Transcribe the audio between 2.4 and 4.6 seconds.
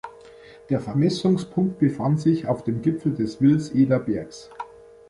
auf dem Gipfel des Wilseder Bergs.